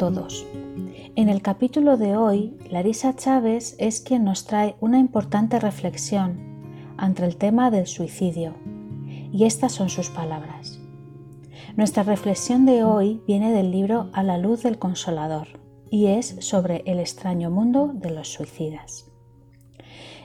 todos. 0.00 0.46
En 1.14 1.28
el 1.28 1.42
capítulo 1.42 1.98
de 1.98 2.16
hoy, 2.16 2.56
Larisa 2.70 3.14
Chávez 3.14 3.76
es 3.78 4.00
quien 4.00 4.24
nos 4.24 4.46
trae 4.46 4.74
una 4.80 4.98
importante 4.98 5.60
reflexión 5.60 6.40
ante 6.96 7.22
el 7.26 7.36
tema 7.36 7.70
del 7.70 7.86
suicidio. 7.86 8.54
Y 9.30 9.44
estas 9.44 9.72
son 9.72 9.90
sus 9.90 10.08
palabras. 10.08 10.80
Nuestra 11.76 12.02
reflexión 12.02 12.64
de 12.64 12.82
hoy 12.82 13.20
viene 13.26 13.52
del 13.52 13.70
libro 13.70 14.08
A 14.14 14.22
la 14.22 14.38
luz 14.38 14.62
del 14.62 14.78
consolador 14.78 15.48
y 15.90 16.06
es 16.06 16.34
sobre 16.40 16.82
el 16.86 16.98
extraño 16.98 17.50
mundo 17.50 17.90
de 17.92 18.10
los 18.10 18.28
suicidas. 18.32 19.04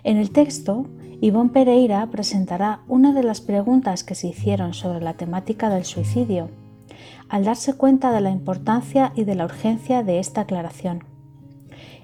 En 0.06 0.16
el 0.16 0.32
texto, 0.32 0.88
Ivonne 1.20 1.50
Pereira 1.50 2.10
presentará 2.10 2.80
una 2.88 3.12
de 3.12 3.24
las 3.24 3.42
preguntas 3.42 4.06
que 4.06 4.16
se 4.16 4.28
hicieron 4.28 4.74
sobre 4.74 5.02
la 5.02 5.16
temática 5.16 5.68
del 5.68 5.84
suicidio 5.84 6.50
al 7.30 7.44
darse 7.44 7.74
cuenta 7.74 8.12
de 8.12 8.22
la 8.22 8.32
importancia 8.32 9.12
y 9.16 9.24
de 9.24 9.36
la 9.36 9.46
urgencia 9.46 10.04
de 10.04 10.20
esta 10.20 10.42
aclaración. 10.42 11.04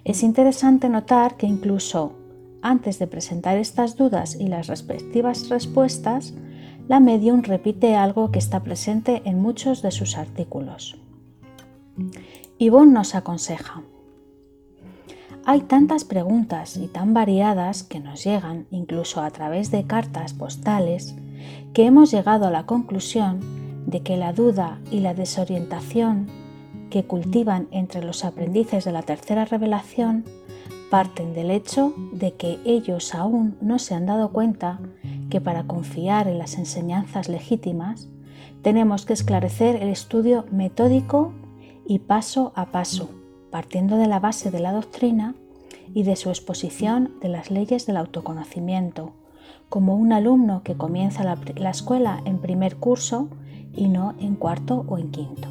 Es 0.03 0.23
interesante 0.23 0.89
notar 0.89 1.38
que 1.38 1.48
incluso 1.48 2.13
antes 2.62 2.99
de 2.99 3.07
presentar 3.07 3.57
estas 3.57 3.98
dudas 3.98 4.35
y 4.35 4.48
las 4.48 4.67
respectivas 4.67 5.49
respuestas, 5.49 6.34
la 6.88 6.99
medium 6.99 7.41
repite 7.41 7.95
algo 7.95 8.31
que 8.31 8.39
está 8.39 8.62
presente 8.63 9.21
en 9.26 9.41
muchos 9.41 9.82
de 9.82 9.91
sus 9.91 10.18
artículos. 10.18 10.98
Yvonne 12.60 12.93
nos 12.93 13.15
aconseja. 13.15 13.82
Hay 15.45 15.62
tantas 15.62 16.04
preguntas 16.04 16.77
y 16.77 16.88
tan 16.88 17.15
variadas 17.15 17.84
que 17.84 17.99
nos 17.99 18.23
llegan, 18.23 18.67
incluso 18.70 19.21
a 19.21 19.32
través 19.32 19.71
de 19.71 19.85
cartas 19.88 20.34
postales, 20.34 21.15
que 21.73 21.85
hemos 21.85 22.12
llegado 22.12 22.45
a 22.45 22.51
la 22.51 22.67
conclusión 22.67 23.60
de 23.91 24.01
que 24.01 24.17
la 24.17 24.34
duda 24.34 24.79
y 24.89 25.01
la 25.01 25.13
desorientación 25.13 26.27
que 26.89 27.03
cultivan 27.03 27.67
entre 27.71 28.03
los 28.03 28.23
aprendices 28.25 28.85
de 28.85 28.91
la 28.91 29.03
tercera 29.03 29.45
revelación 29.45 30.25
parten 30.89 31.33
del 31.33 31.51
hecho 31.51 31.93
de 32.11 32.33
que 32.33 32.59
ellos 32.65 33.13
aún 33.15 33.57
no 33.61 33.79
se 33.79 33.93
han 33.93 34.05
dado 34.05 34.31
cuenta 34.31 34.79
que 35.29 35.39
para 35.39 35.63
confiar 35.63 36.27
en 36.27 36.37
las 36.37 36.57
enseñanzas 36.57 37.29
legítimas 37.29 38.09
tenemos 38.61 39.05
que 39.05 39.13
esclarecer 39.13 39.77
el 39.77 39.89
estudio 39.89 40.45
metódico 40.51 41.33
y 41.87 41.99
paso 41.99 42.51
a 42.55 42.67
paso, 42.67 43.09
partiendo 43.49 43.98
de 43.98 44.07
la 44.07 44.20
base 44.20 44.51
de 44.51 44.59
la 44.59 44.71
doctrina 44.71 45.35
y 45.93 46.03
de 46.03 46.15
su 46.15 46.29
exposición 46.29 47.13
de 47.21 47.29
las 47.29 47.51
leyes 47.51 47.85
del 47.85 47.98
autoconocimiento, 47.98 49.13
como 49.70 49.95
un 49.95 50.13
alumno 50.13 50.61
que 50.63 50.76
comienza 50.76 51.23
la, 51.23 51.37
la 51.55 51.70
escuela 51.70 52.21
en 52.26 52.37
primer 52.37 52.76
curso 52.76 53.29
y 53.73 53.87
no 53.87 54.15
en 54.19 54.35
cuarto 54.35 54.85
o 54.87 54.97
en 54.97 55.11
quinto. 55.11 55.47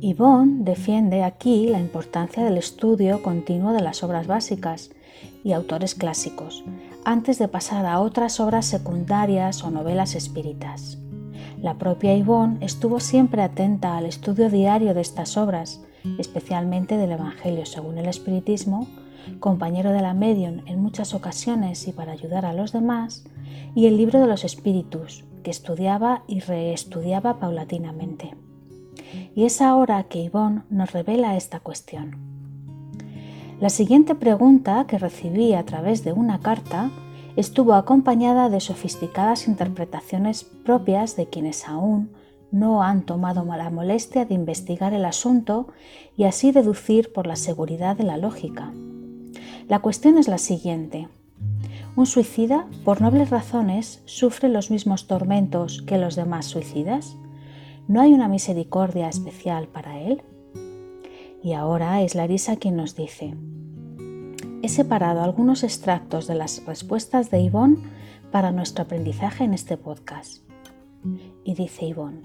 Yvonne 0.00 0.64
defiende 0.64 1.22
aquí 1.24 1.66
la 1.66 1.78
importancia 1.78 2.42
del 2.42 2.56
estudio 2.56 3.22
continuo 3.22 3.72
de 3.72 3.82
las 3.82 4.02
obras 4.02 4.26
básicas 4.26 4.90
y 5.44 5.52
autores 5.52 5.94
clásicos, 5.94 6.64
antes 7.04 7.38
de 7.38 7.48
pasar 7.48 7.84
a 7.84 8.00
otras 8.00 8.40
obras 8.40 8.64
secundarias 8.64 9.62
o 9.62 9.70
novelas 9.70 10.14
espíritas. 10.14 10.98
La 11.60 11.76
propia 11.76 12.16
Yvonne 12.16 12.64
estuvo 12.64 13.00
siempre 13.00 13.42
atenta 13.42 13.98
al 13.98 14.06
estudio 14.06 14.48
diario 14.48 14.94
de 14.94 15.02
estas 15.02 15.36
obras, 15.36 15.82
especialmente 16.18 16.96
del 16.96 17.12
Evangelio 17.12 17.66
según 17.66 17.98
el 17.98 18.06
Espiritismo, 18.06 18.86
compañero 19.38 19.92
de 19.92 20.02
la 20.02 20.14
medium 20.14 20.60
en 20.66 20.80
muchas 20.80 21.14
ocasiones 21.14 21.86
y 21.88 21.92
para 21.92 22.12
ayudar 22.12 22.44
a 22.44 22.52
los 22.52 22.72
demás, 22.72 23.24
y 23.74 23.86
el 23.86 23.96
libro 23.96 24.20
de 24.20 24.26
los 24.26 24.44
Espíritus, 24.44 25.24
que 25.42 25.50
estudiaba 25.50 26.22
y 26.26 26.40
reestudiaba 26.40 27.38
paulatinamente. 27.38 28.34
Y 29.34 29.44
es 29.44 29.60
ahora 29.60 30.04
que 30.04 30.24
Yvonne 30.24 30.62
nos 30.70 30.92
revela 30.92 31.36
esta 31.36 31.60
cuestión. 31.60 32.16
La 33.60 33.70
siguiente 33.70 34.14
pregunta 34.14 34.86
que 34.86 34.98
recibí 34.98 35.54
a 35.54 35.64
través 35.64 36.02
de 36.04 36.12
una 36.12 36.40
carta 36.40 36.90
estuvo 37.36 37.74
acompañada 37.74 38.48
de 38.48 38.60
sofisticadas 38.60 39.46
interpretaciones 39.48 40.44
propias 40.44 41.16
de 41.16 41.26
quienes 41.26 41.68
aún 41.68 42.10
no 42.50 42.82
han 42.82 43.02
tomado 43.02 43.44
la 43.44 43.70
molestia 43.70 44.24
de 44.24 44.34
investigar 44.34 44.92
el 44.92 45.04
asunto 45.04 45.68
y 46.16 46.24
así 46.24 46.52
deducir 46.52 47.12
por 47.12 47.26
la 47.26 47.36
seguridad 47.36 47.96
de 47.96 48.04
la 48.04 48.16
lógica. 48.16 48.72
La 49.70 49.78
cuestión 49.78 50.18
es 50.18 50.26
la 50.26 50.38
siguiente. 50.38 51.06
Un 51.94 52.04
suicida, 52.04 52.66
por 52.84 53.00
nobles 53.00 53.30
razones, 53.30 54.02
sufre 54.04 54.48
los 54.48 54.68
mismos 54.68 55.06
tormentos 55.06 55.82
que 55.82 55.96
los 55.96 56.16
demás 56.16 56.46
suicidas. 56.46 57.16
¿No 57.86 58.00
hay 58.00 58.12
una 58.12 58.26
misericordia 58.26 59.08
especial 59.08 59.68
para 59.68 60.00
él? 60.00 60.24
Y 61.40 61.52
ahora 61.52 62.02
es 62.02 62.16
Larisa 62.16 62.56
quien 62.56 62.74
nos 62.74 62.96
dice. 62.96 63.36
He 64.60 64.68
separado 64.68 65.22
algunos 65.22 65.62
extractos 65.62 66.26
de 66.26 66.34
las 66.34 66.66
respuestas 66.66 67.30
de 67.30 67.44
Yvonne 67.44 67.78
para 68.32 68.50
nuestro 68.50 68.82
aprendizaje 68.82 69.44
en 69.44 69.54
este 69.54 69.76
podcast. 69.76 70.42
Y 71.44 71.54
dice 71.54 71.86
Yvonne, 71.86 72.22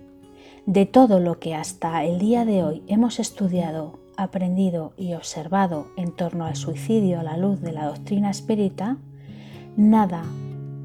de 0.66 0.88
todo 0.88 1.20
lo 1.20 1.38
que 1.38 1.54
hasta 1.54 2.06
el 2.06 2.18
día 2.18 2.44
de 2.44 2.64
hoy 2.64 2.82
hemos 2.88 3.20
estudiado, 3.20 4.00
aprendido 4.18 4.94
y 4.98 5.14
observado 5.14 5.88
en 5.98 6.12
torno 6.12 6.46
al 6.46 6.56
suicidio 6.56 7.20
a 7.20 7.24
la 7.24 7.38
luz 7.38 7.62
de 7.62 7.72
la 7.72 7.86
doctrina 7.86 8.30
espírita, 8.30 8.98
Nada 9.78 10.24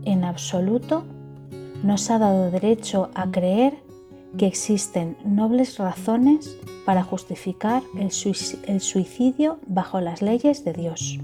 en 0.05 0.25
absoluto 0.25 1.05
nos 1.85 2.11
ha 2.11 2.19
dado 2.19 2.51
derecho 2.51 3.09
a 3.15 3.31
creer 3.31 3.79
que 4.37 4.47
existen 4.47 5.17
nobles 5.25 5.79
razones 5.79 6.57
para 6.85 7.05
justificar 7.05 7.85
el 7.97 8.11
suicidio 8.81 9.61
bajo 9.69 10.01
las 10.01 10.23
leyes 10.23 10.65
de 10.65 10.73
Dios. 10.73 11.21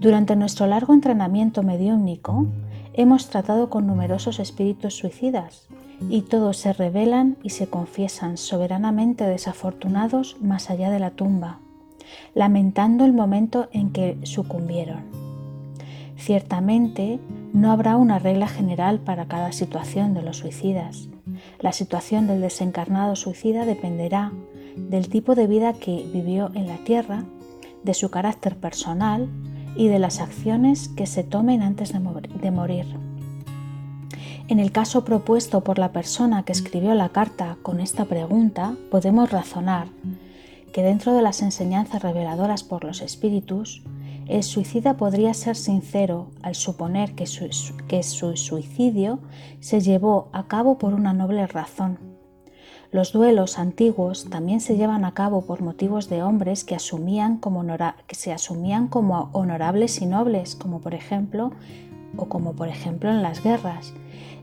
Durante 0.00 0.34
nuestro 0.34 0.66
largo 0.66 0.92
entrenamiento 0.92 1.62
mediúnico 1.62 2.48
hemos 2.94 3.28
tratado 3.28 3.70
con 3.70 3.86
numerosos 3.86 4.40
espíritus 4.40 4.94
suicidas 4.94 5.68
y 6.08 6.22
todos 6.22 6.56
se 6.56 6.72
revelan 6.72 7.36
y 7.42 7.50
se 7.50 7.68
confiesan 7.68 8.36
soberanamente 8.36 9.24
desafortunados 9.24 10.36
más 10.40 10.70
allá 10.70 10.90
de 10.90 10.98
la 10.98 11.10
tumba, 11.10 11.58
lamentando 12.34 13.04
el 13.04 13.12
momento 13.12 13.68
en 13.72 13.90
que 13.90 14.18
sucumbieron. 14.24 15.04
Ciertamente, 16.16 17.18
no 17.52 17.72
habrá 17.72 17.96
una 17.96 18.18
regla 18.18 18.46
general 18.46 19.00
para 19.00 19.26
cada 19.26 19.52
situación 19.52 20.14
de 20.14 20.22
los 20.22 20.38
suicidas. 20.38 21.08
La 21.58 21.72
situación 21.72 22.26
del 22.26 22.40
desencarnado 22.40 23.16
suicida 23.16 23.64
dependerá 23.64 24.32
del 24.76 25.08
tipo 25.08 25.34
de 25.34 25.46
vida 25.46 25.72
que 25.74 26.06
vivió 26.12 26.50
en 26.54 26.66
la 26.66 26.78
Tierra, 26.78 27.24
de 27.82 27.94
su 27.94 28.10
carácter 28.10 28.56
personal 28.56 29.28
y 29.76 29.88
de 29.88 29.98
las 29.98 30.20
acciones 30.20 30.88
que 30.88 31.06
se 31.06 31.24
tomen 31.24 31.62
antes 31.62 31.92
de 31.92 32.50
morir. 32.50 33.11
En 34.48 34.58
el 34.58 34.72
caso 34.72 35.04
propuesto 35.04 35.62
por 35.62 35.78
la 35.78 35.92
persona 35.92 36.44
que 36.44 36.52
escribió 36.52 36.94
la 36.94 37.10
carta 37.10 37.56
con 37.62 37.80
esta 37.80 38.04
pregunta, 38.04 38.74
podemos 38.90 39.30
razonar 39.30 39.86
que 40.72 40.82
dentro 40.82 41.14
de 41.14 41.22
las 41.22 41.42
enseñanzas 41.42 42.02
reveladoras 42.02 42.64
por 42.64 42.84
los 42.84 43.02
espíritus, 43.02 43.82
el 44.26 44.42
suicida 44.42 44.96
podría 44.96 45.34
ser 45.34 45.56
sincero 45.56 46.30
al 46.42 46.54
suponer 46.54 47.14
que 47.14 47.26
su, 47.26 48.36
suicidio 48.36 49.18
se 49.60 49.80
llevó 49.80 50.28
a 50.32 50.48
cabo 50.48 50.78
por 50.78 50.94
una 50.94 51.12
noble 51.12 51.46
razón. 51.46 51.98
Los 52.90 53.12
duelos 53.12 53.58
antiguos 53.58 54.28
también 54.28 54.60
se 54.60 54.76
llevan 54.76 55.04
a 55.04 55.14
cabo 55.14 55.46
por 55.46 55.62
motivos 55.62 56.08
de 56.08 56.22
hombres 56.22 56.64
que, 56.64 56.76
que 56.76 58.14
se 58.14 58.32
asumían 58.32 58.88
como 58.88 59.30
honorables 59.32 60.02
y 60.02 60.06
nobles, 60.06 60.56
como 60.56 60.80
por 60.80 60.94
ejemplo 60.94 61.52
o 62.16 62.26
como 62.26 62.54
por 62.54 62.68
ejemplo 62.68 63.10
en 63.10 63.22
las 63.22 63.42
guerras, 63.42 63.94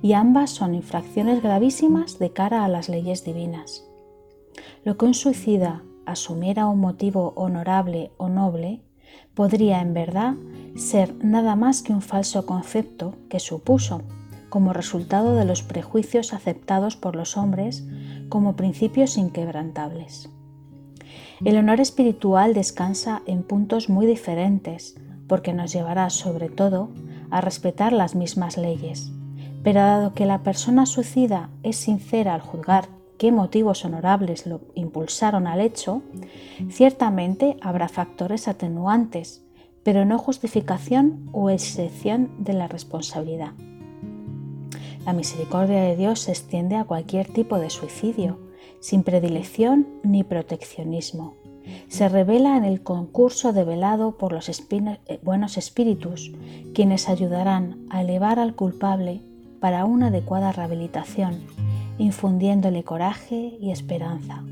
y 0.02 0.14
ambas 0.14 0.50
son 0.52 0.76
infracciones 0.76 1.44
gravísimas 1.44 2.20
de 2.20 2.32
cara 2.32 2.64
a 2.64 2.70
las 2.70 2.90
leyes 2.90 3.24
divinas. 3.24 3.86
Lo 4.84 4.98
que 4.98 5.06
un 5.06 5.14
suicida 5.14 5.84
asumiera 6.06 6.68
un 6.68 6.80
motivo 6.80 7.34
honorable 7.36 8.12
o 8.18 8.30
noble 8.30 8.82
podría 9.34 9.82
en 9.82 9.94
verdad 9.94 10.36
ser 10.76 11.14
nada 11.24 11.56
más 11.56 11.82
que 11.82 11.94
un 11.94 12.02
falso 12.02 12.46
concepto 12.46 13.16
que 13.30 13.40
supuso, 13.40 14.02
como 14.50 14.74
resultado 14.74 15.36
de 15.36 15.46
los 15.46 15.62
prejuicios 15.62 16.34
aceptados 16.34 16.96
por 16.96 17.16
los 17.16 17.38
hombres 17.38 17.86
como 18.30 18.56
principios 18.56 19.18
inquebrantables. 19.18 20.30
El 21.44 21.58
honor 21.58 21.80
espiritual 21.80 22.54
descansa 22.54 23.22
en 23.26 23.44
puntos 23.44 23.90
muy 23.90 24.06
diferentes, 24.06 24.96
porque 25.28 25.54
nos 25.54 25.72
llevará 25.72 26.10
sobre 26.10 26.50
todo 26.50 26.90
a 27.32 27.42
respetar 27.42 27.94
las 27.94 28.16
mismas 28.16 28.58
leyes. 28.58 29.12
Pero 29.64 29.82
dado 29.82 30.14
que 30.14 30.26
la 30.26 30.44
persona 30.44 30.86
suicida 30.86 31.50
es 31.64 31.76
sincera 31.76 32.34
al 32.34 32.42
juzgar 32.42 32.88
qué 33.18 33.32
motivos 33.32 33.84
honorables 33.86 34.48
lo 34.48 34.62
impulsaron 34.76 35.46
al 35.46 35.60
hecho, 35.60 36.02
ciertamente 36.70 37.58
habrá 37.62 37.90
factores 37.90 38.48
atenuantes, 38.48 39.44
pero 39.84 40.06
no 40.06 40.18
justificación 40.18 41.30
o 41.34 41.50
excepción 41.50 42.32
de 42.40 42.54
la 42.54 42.68
responsabilidad. 42.68 43.52
La 45.06 45.14
misericordia 45.14 45.82
de 45.82 45.96
Dios 45.96 46.22
se 46.22 46.32
extiende 46.32 46.76
a 46.76 46.86
cualquier 46.86 47.28
tipo 47.28 47.60
de 47.60 47.70
suicidio, 47.70 48.40
sin 48.80 49.04
predilección 49.04 49.88
ni 50.04 50.24
proteccionismo. 50.24 51.39
Se 51.88 52.10
revela 52.10 52.58
en 52.58 52.66
el 52.66 52.82
concurso 52.82 53.54
develado 53.54 54.18
por 54.18 54.34
los 54.34 54.50
eh, 54.50 55.20
buenos 55.24 55.58
espíritus, 55.58 56.32
quienes 56.74 57.10
ayudarán 57.10 57.86
a 57.90 58.02
elevar 58.02 58.40
al 58.40 58.56
culpable 58.56 59.22
para 59.60 59.86
una 59.86 60.08
adecuada 60.08 60.52
rehabilitación, 60.52 61.40
infundiéndole 61.98 62.84
coraje 62.84 63.58
y 63.60 63.72
esperanza, 63.72 64.44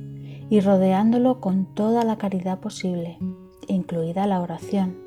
y 0.49 0.59
rodeándolo 0.59 1.39
con 1.39 1.65
toda 1.73 2.03
la 2.03 2.17
caridad 2.17 2.59
posible, 2.59 3.17
incluida 3.67 4.27
la 4.27 4.41
oración. 4.41 4.97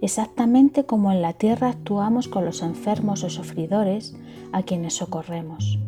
Exactamente 0.00 0.84
como 0.84 1.10
en 1.10 1.22
la 1.22 1.32
tierra 1.32 1.70
actuamos 1.70 2.28
con 2.28 2.44
los 2.44 2.62
enfermos 2.62 3.24
o 3.24 3.30
sufridores 3.30 4.14
a 4.52 4.62
quienes 4.62 4.94
socorremos. 4.94 5.78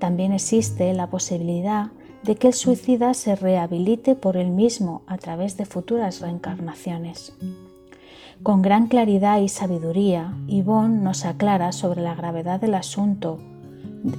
También 0.00 0.32
existe 0.32 0.92
la 0.94 1.08
posibilidad 1.08 1.92
de 2.24 2.34
que 2.34 2.48
el 2.48 2.54
suicida 2.54 3.14
se 3.14 3.36
rehabilite 3.36 4.16
por 4.16 4.36
él 4.36 4.50
mismo 4.50 5.02
a 5.06 5.18
través 5.18 5.56
de 5.56 5.66
futuras 5.66 6.20
reencarnaciones. 6.20 7.36
Con 8.42 8.62
gran 8.62 8.88
claridad 8.88 9.40
y 9.40 9.48
sabiduría, 9.48 10.34
Yvonne 10.46 11.02
nos 11.02 11.26
aclara 11.26 11.72
sobre 11.72 12.00
la 12.00 12.14
gravedad 12.14 12.60
del 12.60 12.74
asunto 12.74 13.38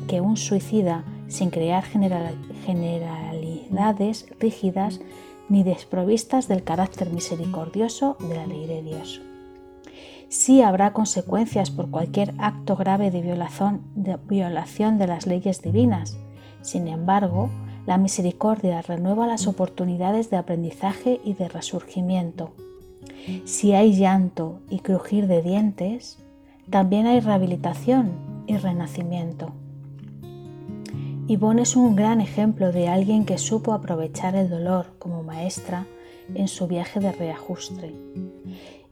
que 0.07 0.21
un 0.21 0.37
suicida, 0.37 1.03
sin 1.27 1.49
crear 1.49 1.83
generalidades 1.83 4.27
rígidas 4.39 5.01
ni 5.49 5.63
desprovistas 5.63 6.47
del 6.47 6.63
carácter 6.63 7.09
misericordioso 7.09 8.15
de 8.19 8.35
la 8.35 8.45
ley 8.45 8.67
de 8.67 8.83
Dios. 8.83 9.23
Sí 10.31 10.61
habrá 10.61 10.93
consecuencias 10.93 11.71
por 11.71 11.89
cualquier 11.89 12.33
acto 12.37 12.77
grave 12.77 13.11
de 13.11 13.21
violación 13.21 13.81
de, 14.97 15.05
las 15.05 15.27
leyes 15.27 15.61
divinas. 15.61 16.17
Sin 16.61 16.87
embargo, 16.87 17.49
la 17.85 17.97
misericordia 17.97 18.81
renueva 18.81 19.27
las 19.27 19.45
oportunidades 19.45 20.29
de 20.29 20.37
aprendizaje 20.37 21.19
y 21.25 21.33
de 21.33 21.49
resurgimiento. 21.49 22.53
Si 23.43 23.73
hay 23.73 23.93
llanto 23.93 24.61
y 24.69 24.79
crujir 24.79 25.27
de 25.27 25.41
dientes, 25.41 26.17
también 26.69 27.07
hay 27.07 27.19
rehabilitación 27.19 28.13
y 28.47 28.55
renacimiento. 28.55 29.51
Yvonne 31.27 31.63
es 31.63 31.75
un 31.75 31.97
gran 31.97 32.21
ejemplo 32.21 32.71
de 32.71 32.87
alguien 32.87 33.25
que 33.25 33.37
supo 33.37 33.73
aprovechar 33.73 34.37
el 34.37 34.49
dolor 34.49 34.95
como 34.97 35.23
maestra 35.23 35.87
en 36.35 36.47
su 36.47 36.67
viaje 36.67 37.01
de 37.01 37.11
reajuste. 37.11 37.93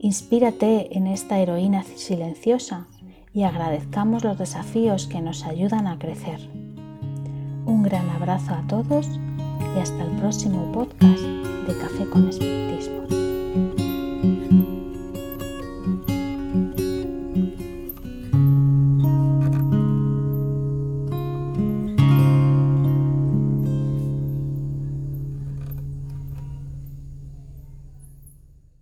Inspírate 0.02 0.98
en 0.98 1.08
esta 1.08 1.40
heroína 1.40 1.84
silenciosa 1.84 2.88
y 3.34 3.44
agradezcamos 3.44 4.24
los 4.24 4.38
desafíos 4.38 5.08
que 5.08 5.20
nos 5.20 5.44
ayudan 5.44 5.88
a 5.88 6.00
crecer. 6.00 6.40
Un 7.66 7.84
gran 7.84 8.10
abrazo 8.10 8.54
a 8.54 8.66
todos 8.68 9.08
y 9.76 9.80
hasta 9.80 10.02
el 10.02 10.12
próximo 10.12 10.72
podcast 10.72 11.22
de 11.22 11.78
Café 11.78 12.10
con 12.10 12.30
Espiritismo. 12.30 13.29